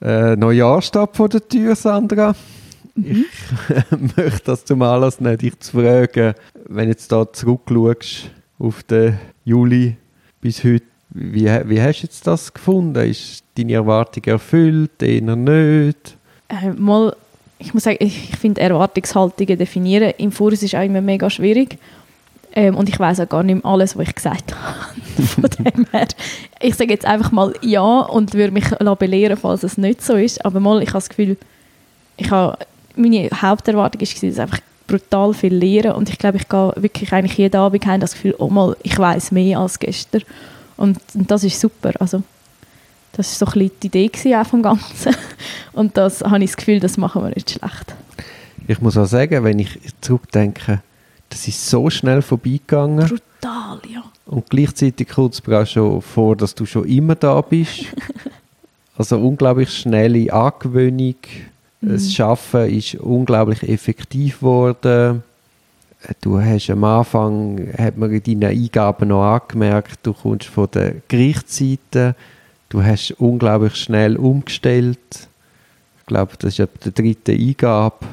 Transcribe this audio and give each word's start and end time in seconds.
Äh, 0.00 0.36
Neujahr 0.36 0.80
steht 0.82 1.16
vor 1.16 1.28
der 1.28 1.46
Tür, 1.46 1.74
Sandra. 1.74 2.34
Mhm. 2.94 3.24
Ich 3.90 4.16
möchte 4.16 4.42
das 4.44 4.64
zum 4.64 4.82
Anlass 4.82 5.20
nehmen, 5.20 5.38
dich 5.38 5.58
zu 5.60 5.80
fragen, 5.80 6.34
wenn 6.68 6.88
jetzt 6.88 7.10
da 7.12 7.30
zurückschaust 7.32 8.30
auf 8.58 8.82
den 8.84 9.18
Juli 9.44 9.96
bis 10.40 10.62
heute, 10.64 10.84
wie, 11.10 11.46
wie 11.46 11.80
hast 11.80 12.00
du 12.00 12.06
jetzt 12.06 12.26
das 12.26 12.52
gefunden? 12.52 12.98
Ist 13.08 13.44
deine 13.56 13.74
Erwartung 13.74 14.24
erfüllt, 14.24 15.02
eher 15.02 15.36
nicht? 15.36 16.16
Äh, 16.48 16.70
mal, 16.76 17.14
ich 17.58 17.74
muss 17.74 17.84
sagen, 17.84 17.98
ich, 18.00 18.30
ich 18.30 18.36
finde 18.36 18.60
Erwartungshaltungen 18.60 19.58
definieren 19.58 20.12
im 20.18 20.32
Voraus 20.32 20.62
ist 20.62 20.74
auch 20.74 20.84
immer 20.84 21.00
mega 21.00 21.28
schwierig. 21.30 21.78
Ähm, 22.58 22.74
und 22.74 22.88
ich 22.88 22.98
weiß 22.98 23.20
auch 23.20 23.28
gar 23.28 23.44
nicht 23.44 23.62
mehr 23.62 23.72
alles, 23.72 23.96
was 23.96 24.08
ich 24.08 24.14
gesagt 24.16 24.52
habe. 25.16 25.22
Von 25.22 25.44
dem 25.64 25.86
her, 25.92 26.08
ich 26.60 26.74
sage 26.74 26.90
jetzt 26.90 27.06
einfach 27.06 27.30
mal 27.30 27.54
ja 27.62 28.00
und 28.00 28.34
würde 28.34 28.50
mich 28.50 28.68
belehren, 28.98 29.36
falls 29.36 29.62
es 29.62 29.78
nicht 29.78 30.02
so 30.02 30.14
ist. 30.14 30.44
Aber 30.44 30.58
mal, 30.58 30.82
ich 30.82 30.88
habe 30.88 30.98
das 30.98 31.08
Gefühl, 31.08 31.36
ich 32.16 32.32
habe, 32.32 32.58
meine 32.96 33.30
Haupterwartung 33.30 34.00
war, 34.00 34.28
dass 34.28 34.38
einfach 34.40 34.58
brutal 34.88 35.34
viel 35.34 35.54
lernen 35.54 35.92
und 35.92 36.08
ich 36.08 36.18
glaube, 36.18 36.38
ich 36.38 36.48
gehe 36.48 36.72
wirklich 36.74 37.12
eigentlich 37.12 37.38
jeden 37.38 37.60
Abend 37.60 37.86
heim 37.86 38.00
das 38.00 38.14
Gefühl, 38.14 38.34
oh 38.38 38.48
mal, 38.48 38.76
ich 38.82 38.98
weiß 38.98 39.30
mehr 39.30 39.60
als 39.60 39.78
gestern. 39.78 40.22
Und, 40.76 40.98
und, 41.14 41.30
das 41.30 41.44
ist 41.44 41.60
super. 41.60 41.92
Also, 42.00 42.24
das 43.12 43.40
war 43.40 43.46
so 43.46 43.52
ein 43.52 43.68
bisschen 43.68 43.92
die 43.92 44.06
Idee 44.06 44.36
auch 44.36 44.46
vom 44.46 44.64
Ganzen. 44.64 45.14
Und 45.74 45.96
das 45.96 46.22
habe 46.22 46.42
ich 46.42 46.50
das 46.50 46.56
Gefühl, 46.56 46.80
das 46.80 46.96
machen 46.96 47.22
wir 47.22 47.28
nicht 47.28 47.50
schlecht. 47.50 47.94
Ich 48.66 48.80
muss 48.80 48.96
auch 48.96 49.06
sagen, 49.06 49.44
wenn 49.44 49.60
ich 49.60 49.78
zurückdenke, 50.00 50.82
das 51.28 51.46
ist 51.48 51.68
so 51.68 51.90
schnell 51.90 52.22
vorbeigegangen. 52.22 53.08
Brutal, 53.08 53.80
ja. 53.88 54.04
Und 54.26 54.48
gleichzeitig 54.50 55.08
kommt 55.08 55.34
es 55.34 55.46
mir 55.46 55.60
auch 55.60 55.66
schon 55.66 56.02
vor, 56.02 56.36
dass 56.36 56.54
du 56.54 56.66
schon 56.66 56.84
immer 56.86 57.14
da 57.14 57.40
bist. 57.40 57.86
also 58.96 59.18
unglaublich 59.18 59.70
schnelle 59.70 60.32
Angewöhnung. 60.32 61.16
Mhm. 61.80 61.88
Das 61.88 62.12
Schaffen 62.12 62.68
ist 62.68 62.96
unglaublich 62.96 63.62
effektiv 63.62 64.40
geworden. 64.40 65.22
Du 66.20 66.40
hast 66.40 66.70
am 66.70 66.84
Anfang, 66.84 67.72
hat 67.76 67.96
man 67.96 68.12
in 68.12 68.40
deinen 68.40 68.56
Eingaben 68.56 69.08
noch 69.08 69.24
angemerkt, 69.24 69.98
du 70.04 70.12
kommst 70.12 70.46
von 70.46 70.68
der 70.72 70.96
Gerichtsseite, 71.08 72.14
du 72.68 72.84
hast 72.84 73.12
unglaublich 73.18 73.74
schnell 73.74 74.16
umgestellt. 74.16 75.28
Ich 75.98 76.06
glaube, 76.06 76.34
das 76.38 76.54
ist 76.54 76.60
etwa 76.60 76.90
die 76.90 76.94
dritte 76.94 77.32
Eingabe 77.32 78.06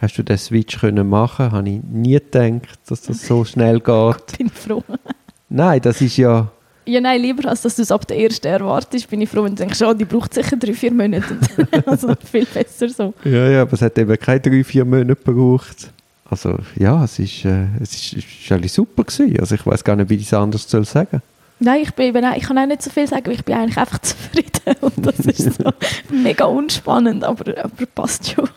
Hast 0.00 0.18
du 0.18 0.22
den 0.22 0.38
Switch 0.38 0.80
können 0.80 1.08
machen? 1.08 1.52
Habe 1.52 1.68
ich 1.68 1.80
nie 1.82 2.14
gedacht, 2.14 2.78
dass 2.86 3.02
das 3.02 3.26
so 3.26 3.44
schnell 3.44 3.80
geht. 3.80 4.38
bin 4.38 4.46
ich 4.46 4.52
froh. 4.52 4.82
Nein, 5.48 5.80
das 5.80 6.00
ist 6.00 6.16
ja. 6.16 6.50
Ja, 6.86 7.00
nein, 7.00 7.22
lieber 7.22 7.48
als 7.48 7.62
dass 7.62 7.76
du 7.76 7.82
es 7.82 7.90
ab 7.90 8.06
der 8.06 8.18
ersten 8.18 8.46
erwartest, 8.46 9.08
bin 9.08 9.22
ich 9.22 9.30
froh, 9.30 9.42
wenn 9.44 9.54
du 9.54 9.62
denkst, 9.62 9.80
oh, 9.80 9.94
die 9.94 10.04
braucht 10.04 10.34
sicher 10.34 10.54
drei, 10.56 10.74
vier 10.74 10.92
Monate. 10.92 11.38
also 11.86 12.12
viel 12.30 12.44
besser 12.44 12.90
so. 12.90 13.14
Ja, 13.24 13.48
ja, 13.48 13.62
aber 13.62 13.72
es 13.72 13.80
hat 13.80 13.96
eben 13.96 14.18
keine 14.18 14.40
drei, 14.40 14.62
vier 14.62 14.84
Monate 14.84 15.16
gebraucht. 15.16 15.90
Also 16.28 16.58
ja, 16.76 17.02
es 17.04 17.18
ist, 17.18 17.46
äh, 17.46 17.68
es 17.80 17.94
ist, 17.94 18.12
ist 18.14 18.52
eigentlich 18.52 18.72
super 18.72 19.04
gewesen. 19.04 19.40
Also 19.40 19.54
ich 19.54 19.64
weiß 19.64 19.82
gar 19.82 19.96
nicht, 19.96 20.10
wie 20.10 20.16
ich 20.16 20.26
es 20.26 20.34
anders 20.34 20.68
soll 20.68 20.84
sagen. 20.84 21.22
Nein, 21.58 21.82
ich, 21.82 21.94
bin 21.94 22.14
ich 22.36 22.42
kann 22.42 22.58
auch 22.58 22.66
nicht 22.66 22.82
so 22.82 22.90
viel 22.90 23.06
sagen, 23.06 23.30
ich 23.30 23.44
bin 23.44 23.54
eigentlich 23.54 23.78
einfach 23.78 23.98
zufrieden. 24.00 24.76
Und 24.80 25.06
das 25.06 25.20
ist 25.20 25.54
so 25.54 25.70
mega 26.10 26.44
unspannend, 26.44 27.24
aber, 27.24 27.64
aber 27.64 27.86
passt 27.94 28.30
schon. 28.30 28.48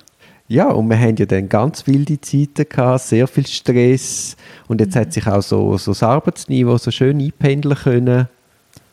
Ja, 0.49 0.69
und 0.69 0.89
wir 0.89 0.97
haben 0.97 1.15
ja 1.17 1.25
dann 1.25 1.49
ganz 1.49 1.85
wilde 1.87 2.21
Zeiten 2.21 2.67
gehabt, 2.69 3.01
sehr 3.01 3.27
viel 3.27 3.45
Stress. 3.45 4.37
Und 4.67 4.79
jetzt 4.79 4.95
mhm. 4.95 4.99
hat 4.99 5.13
sich 5.13 5.27
auch 5.27 5.41
so, 5.41 5.77
so 5.77 5.91
das 5.91 6.03
Arbeitsniveau 6.03 6.77
so 6.77 6.89
schön 6.91 7.19
einpendeln 7.19 7.75
können. 7.75 8.27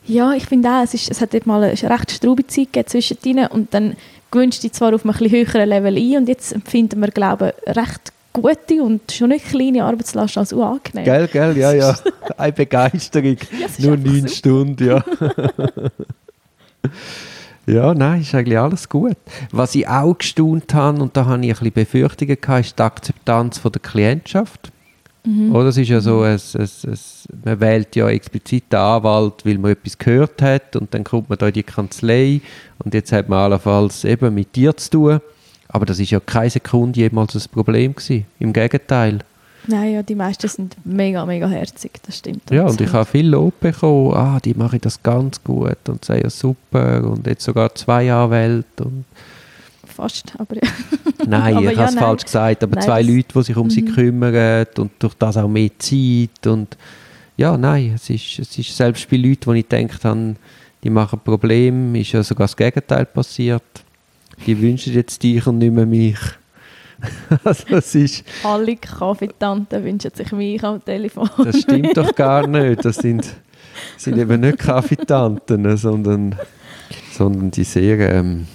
Ja, 0.05 0.33
ich 0.33 0.45
finde 0.45 0.69
auch, 0.69 0.83
es, 0.83 0.93
ist, 0.93 1.09
es 1.09 1.21
hat 1.21 1.33
dort 1.33 1.47
mal 1.47 1.63
eine 1.63 1.73
recht 1.73 2.11
straube 2.11 2.45
Zeit 2.45 2.73
gegeben 2.73 2.87
zwischendrin 2.87 3.47
und 3.47 3.73
dann 3.73 3.95
gewünscht 4.29 4.63
dich 4.63 4.73
zwar 4.73 4.93
auf 4.93 5.03
einem 5.03 5.15
ein 5.15 5.31
höheren 5.31 5.69
Level 5.69 5.97
ein 5.97 6.17
und 6.17 6.27
jetzt 6.27 6.53
empfinden 6.53 6.99
wir, 6.99 7.07
glaube 7.07 7.55
ich, 7.65 7.75
recht 7.75 8.11
gute 8.33 8.83
und 8.83 9.11
schon 9.11 9.29
nicht 9.29 9.47
kleine 9.47 9.85
Arbeitslast 9.85 10.37
als 10.37 10.53
angenehm. 10.53 11.05
Gell, 11.05 11.27
gell, 11.27 11.57
ja, 11.57 11.71
ja. 11.71 11.95
Eine 12.37 12.51
Begeisterung. 12.51 13.37
ja, 13.57 13.67
Nur 13.79 13.97
neun 13.97 14.27
Stunden, 14.27 14.85
ja. 14.85 15.03
Ja, 17.67 17.93
nein, 17.93 18.21
ist 18.21 18.35
eigentlich 18.35 18.59
alles 18.59 18.87
gut. 18.89 19.17
Was 19.51 19.73
ich 19.75 19.87
auch 19.87 20.17
gestaunt 20.17 20.73
habe, 20.73 21.01
und 21.01 21.17
da 21.17 21.25
habe 21.25 21.43
ich 21.43 21.49
ein 21.49 21.55
bisschen 21.55 21.73
Befürchtungen 21.73 22.37
gehabt, 22.39 22.65
ist 22.65 22.77
die 22.77 22.83
Akzeptanz 22.83 23.57
von 23.57 23.71
der 23.71 23.81
Klientschaft. 23.81 24.71
Mhm. 25.25 25.55
Oder 25.55 25.69
es 25.69 25.77
ist 25.77 25.89
ja 25.89 25.99
so, 25.99 26.23
es, 26.23 26.53
es, 26.53 26.83
es, 26.83 27.27
man 27.43 27.59
wählt 27.59 27.95
ja 27.95 28.07
explizit 28.09 28.71
den 28.71 28.79
Anwalt, 28.79 29.45
weil 29.45 29.57
man 29.57 29.71
etwas 29.71 29.97
gehört 29.97 30.41
hat 30.41 30.75
und 30.75 30.93
dann 30.93 31.03
kommt 31.03 31.29
man 31.29 31.37
da 31.39 31.47
in 31.47 31.53
die 31.53 31.63
Kanzlei 31.63 32.41
und 32.83 32.93
jetzt 32.93 33.11
hat 33.11 33.27
man 33.27 33.39
allenfalls 33.39 34.03
eben 34.03 34.33
mit 34.33 34.55
dir 34.55 34.77
zu 34.77 34.89
tun. 34.91 35.19
Aber 35.67 35.85
das 35.85 35.99
ist 35.99 36.11
ja 36.11 36.19
keine 36.19 36.51
Sekunde 36.51 36.99
jemals 36.99 37.35
ein 37.35 37.41
Problem 37.51 37.95
gewesen. 37.95 38.25
Im 38.39 38.53
Gegenteil. 38.53 39.19
Nein, 39.67 39.93
ja, 39.93 40.03
die 40.03 40.15
meisten 40.15 40.47
sind 40.47 40.75
mega, 40.83 41.25
mega 41.25 41.47
herzig, 41.47 41.91
das 42.05 42.17
stimmt. 42.17 42.49
Ja, 42.51 42.65
und 42.65 42.79
ich 42.79 42.91
habe 42.91 43.05
viel 43.05 43.27
Lob 43.27 43.59
bekommen, 43.59 44.13
ah, 44.13 44.39
die 44.43 44.53
machen 44.53 44.79
das 44.81 45.01
ganz 45.01 45.43
gut 45.43 45.77
und 45.87 46.03
sagen 46.03 46.21
ja 46.23 46.29
super 46.29 47.03
und 47.03 47.25
jetzt 47.25 47.43
sogar 47.43 47.73
zwei 47.75 48.11
Anwälte 48.11 48.83
und 48.83 49.05
Fast, 49.95 50.33
aber 50.37 50.55
ja. 50.55 50.69
Nein, 51.25 51.55
aber 51.55 51.71
ich 51.71 51.77
ja, 51.77 51.85
habe 51.85 51.93
es 51.93 51.99
falsch 51.99 52.23
gesagt, 52.25 52.63
aber 52.63 52.75
nein, 52.75 52.83
zwei 52.83 53.01
Leute, 53.01 53.27
die 53.33 53.43
sich 53.43 53.55
um 53.55 53.67
mhm. 53.67 53.69
sie 53.69 53.85
kümmern 53.85 54.65
und 54.77 54.91
durch 54.99 55.13
das 55.13 55.37
auch 55.37 55.47
mehr 55.47 55.69
Zeit 55.79 56.45
und 56.47 56.75
ja, 57.37 57.57
nein, 57.57 57.93
es 57.95 58.09
ist, 58.09 58.39
es 58.39 58.57
ist 58.57 58.75
selbst 58.75 59.09
bei 59.09 59.17
Leuten, 59.17 59.53
die 59.53 59.59
ich 59.59 59.69
gedacht 59.69 60.03
habe, 60.03 60.35
die 60.83 60.89
machen 60.89 61.19
Probleme, 61.19 61.99
ist 61.99 62.11
ja 62.11 62.23
sogar 62.23 62.47
das 62.47 62.55
Gegenteil 62.55 63.05
passiert. 63.05 63.63
Die 64.45 64.59
wünschen 64.59 64.93
jetzt 64.93 65.23
dich 65.23 65.45
und 65.47 65.57
nicht 65.57 65.73
mehr 65.73 65.85
mich. 65.85 66.19
also 67.43 67.63
es 67.75 67.95
ist 67.95 68.23
Alle 68.43 68.75
Kaffeetanten 68.75 69.83
wünschen 69.83 70.11
sich 70.13 70.31
mich 70.31 70.63
am 70.63 70.83
Telefon. 70.83 71.29
das 71.37 71.61
stimmt 71.61 71.95
doch 71.97 72.13
gar 72.15 72.47
nicht. 72.47 72.83
Das 72.83 72.97
sind, 72.97 73.25
sind 73.97 74.17
eben 74.17 74.41
nicht 74.41 74.59
Kaffeetanten, 74.59 75.77
sondern, 75.77 76.35
sondern 77.11 77.51
die 77.51 77.63
sehr, 77.63 77.99
ähm, 78.13 78.47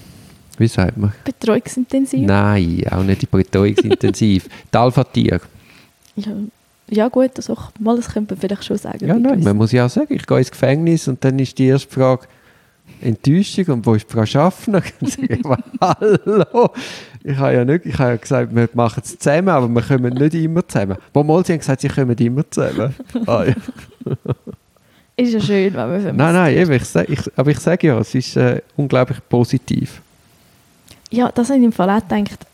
wie 0.58 0.68
sagt 0.68 0.96
man? 0.96 1.12
Betreuungsintensiv? 1.24 2.26
Nein, 2.26 2.82
auch 2.90 3.02
nicht 3.02 3.22
die 3.22 3.26
Betreuungsintensiv. 3.26 4.48
die 4.72 4.78
Alpha-Tier. 4.78 5.40
Ja, 6.16 6.32
ja 6.90 7.08
gut, 7.08 7.30
also, 7.36 7.56
mal, 7.78 7.96
das 7.96 8.08
könnte 8.08 8.34
man 8.34 8.40
vielleicht 8.40 8.64
schon 8.64 8.76
sagen. 8.76 9.06
Ja, 9.06 9.14
nein, 9.14 9.40
man 9.42 9.56
muss 9.56 9.72
ja 9.72 9.86
auch 9.86 9.90
sagen, 9.90 10.12
ich 10.12 10.26
gehe 10.26 10.38
ins 10.38 10.50
Gefängnis 10.50 11.08
und 11.08 11.24
dann 11.24 11.38
ist 11.38 11.56
die 11.58 11.66
erste 11.66 11.88
Frage, 11.90 12.26
Enttäuschung 13.00 13.66
und 13.66 13.86
wo 13.86 13.94
ist 13.94 14.10
Frau 14.10 14.26
Schaffner? 14.26 14.82
Hallo, 15.80 16.70
ich 17.22 17.36
habe 17.36 17.54
ja 17.54 17.64
nicht, 17.64 17.86
ich 17.86 17.98
habe 17.98 18.10
ja 18.10 18.16
gesagt, 18.16 18.54
wir 18.54 18.68
machen 18.74 19.02
es 19.04 19.18
zusammen, 19.18 19.48
aber 19.48 19.68
wir 19.68 19.82
kommen 19.82 20.14
nicht 20.14 20.34
immer 20.34 20.66
zusammen. 20.66 20.96
Wo 21.12 21.22
mal 21.22 21.44
sie 21.44 21.52
haben 21.52 21.60
gesagt, 21.60 21.80
sie 21.80 21.88
kommen 21.88 22.16
immer 22.16 22.48
zusammen. 22.50 22.94
Ah, 23.26 23.44
ja. 23.44 23.54
ist 25.16 25.32
ja 25.34 25.40
schön, 25.40 25.74
wenn 25.74 26.04
wir 26.04 26.12
Nein, 26.12 26.34
nein, 26.34 26.56
eben, 26.56 26.72
ich, 26.72 26.94
ich, 27.08 27.20
aber 27.36 27.50
ich 27.50 27.58
sage 27.58 27.86
ja, 27.86 27.98
es 27.98 28.14
ist 28.14 28.36
äh, 28.36 28.62
unglaublich 28.76 29.18
positiv. 29.28 30.00
Ja, 31.10 31.30
das 31.30 31.48
habe 31.48 31.58
ich 31.58 31.64
im 31.64 31.72
Fall 31.72 31.90
auch 31.90 32.06
gedacht 32.06 32.46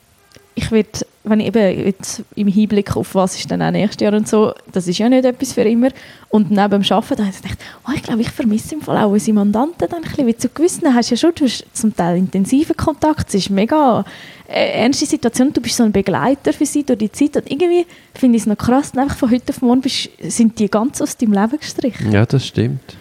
ich 0.58 0.70
würde, 0.70 0.88
wenn 1.22 1.40
ich 1.40 1.48
eben 1.48 1.86
jetzt 1.86 2.22
im 2.34 2.48
Hinblick 2.48 2.96
auf 2.96 3.14
was 3.14 3.38
ist 3.38 3.50
dann 3.50 3.60
auch 3.60 3.70
nächstes 3.70 4.02
Jahr 4.02 4.14
und 4.14 4.26
so, 4.26 4.54
das 4.72 4.88
ist 4.88 4.96
ja 4.96 5.06
nicht 5.06 5.26
etwas 5.26 5.52
für 5.52 5.60
immer. 5.60 5.90
Und 6.30 6.50
neben 6.50 6.70
dem 6.70 6.92
Arbeiten 6.92 7.22
habe 7.22 7.30
ich 7.30 7.42
gedacht, 7.42 7.58
oh, 7.86 7.92
ich 7.94 8.02
glaube, 8.02 8.22
ich 8.22 8.30
vermisse 8.30 8.74
im 8.74 8.80
Fall 8.80 8.96
auch 8.96 9.10
unsere 9.10 9.34
Mandanten 9.34 9.86
dann 9.86 10.02
ein 10.02 10.02
bisschen, 10.02 10.26
weil 10.26 10.36
zu 10.36 10.48
gewissen 10.48 10.94
hast 10.94 11.10
du 11.10 11.14
ja 11.14 11.18
schon, 11.18 11.32
du 11.34 11.44
hast 11.44 11.66
zum 11.74 11.94
Teil 11.94 12.16
intensiven 12.16 12.74
Kontakt, 12.74 13.28
es 13.28 13.34
ist 13.34 13.50
mega 13.50 14.02
äh, 14.48 14.82
ernste 14.82 15.04
Situation, 15.04 15.52
du 15.52 15.60
bist 15.60 15.76
so 15.76 15.84
ein 15.84 15.92
Begleiter 15.92 16.54
für 16.54 16.64
sie 16.64 16.84
durch 16.84 17.00
die 17.00 17.12
Zeit 17.12 17.36
und 17.36 17.50
irgendwie 17.50 17.84
finde 18.14 18.36
ich 18.36 18.42
es 18.44 18.46
noch 18.46 18.56
krass, 18.56 18.96
einfach 18.96 19.18
von 19.18 19.30
heute 19.30 19.52
auf 19.52 19.60
morgen 19.60 19.82
bist, 19.82 20.08
sind 20.22 20.58
die 20.58 20.70
ganz 20.70 21.02
aus 21.02 21.18
deinem 21.18 21.34
Leben 21.34 21.60
gestrichen. 21.60 22.12
Ja, 22.12 22.24
das 22.24 22.46
stimmt. 22.46 22.96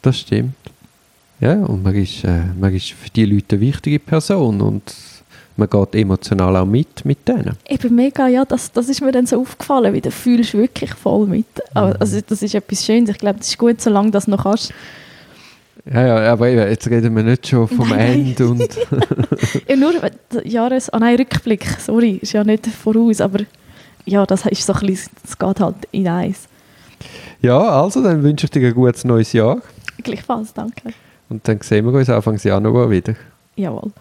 Das 0.00 0.20
stimmt. 0.20 0.54
Ja, 1.38 1.52
und 1.64 1.82
man 1.82 1.94
ist, 1.94 2.24
äh, 2.24 2.44
man 2.58 2.74
ist 2.74 2.92
für 2.92 3.10
die 3.10 3.26
Leute 3.26 3.56
eine 3.56 3.60
wichtige 3.60 3.98
Person 3.98 4.62
und 4.62 4.94
man 5.56 5.68
geht 5.68 5.94
emotional 5.94 6.56
auch 6.56 6.66
mit 6.66 7.04
mit 7.04 7.26
denen. 7.28 7.56
Eben 7.68 7.94
mega, 7.94 8.26
ja, 8.28 8.44
das, 8.44 8.72
das 8.72 8.88
ist 8.88 9.00
mir 9.00 9.12
dann 9.12 9.26
so 9.26 9.40
aufgefallen, 9.40 9.92
wie 9.94 10.00
du 10.00 10.10
fühlst 10.10 10.54
wirklich 10.54 10.92
voll 10.94 11.26
mit. 11.26 11.46
Mhm. 11.74 11.94
Also 11.98 12.20
das 12.26 12.42
ist 12.42 12.54
etwas 12.54 12.84
Schönes, 12.84 13.10
ich 13.10 13.18
glaube, 13.18 13.38
das 13.38 13.48
ist 13.48 13.58
gut, 13.58 13.80
solange 13.80 14.08
du 14.08 14.12
das 14.12 14.26
noch 14.26 14.44
hast. 14.44 14.72
Ja, 15.92 16.06
ja, 16.06 16.32
aber 16.32 16.48
jetzt 16.48 16.88
reden 16.88 17.14
wir 17.14 17.22
nicht 17.22 17.46
schon 17.46 17.68
vom 17.68 17.90
nein, 17.90 18.26
Ende 18.26 18.48
und... 18.48 18.68
ja, 19.68 19.76
nur 19.76 19.92
Jahres... 20.44 20.88
Ah 20.88 20.98
nein, 20.98 21.16
Rückblick, 21.16 21.66
sorry, 21.78 22.18
ist 22.22 22.32
ja 22.32 22.42
nicht 22.42 22.66
voraus, 22.66 23.20
aber 23.20 23.40
ja, 24.06 24.24
das 24.24 24.46
ist 24.46 24.64
so 24.64 24.72
ein 24.72 24.86
bisschen, 24.86 25.12
es 25.22 25.38
geht 25.38 25.60
halt 25.60 25.76
in 25.90 26.08
eins. 26.08 26.48
Ja, 27.42 27.58
also, 27.58 28.02
dann 28.02 28.22
wünsche 28.22 28.46
ich 28.46 28.50
dir 28.50 28.66
ein 28.66 28.74
gutes 28.74 29.04
neues 29.04 29.34
Jahr. 29.34 29.60
Gleichfalls, 30.02 30.54
danke. 30.54 30.94
Und 31.28 31.46
dann 31.46 31.60
sehen 31.60 31.84
wir 31.84 31.92
uns 31.92 32.08
Anfang 32.08 32.38
Januar 32.38 32.90
wieder. 32.90 33.14
Jawohl. 33.56 33.92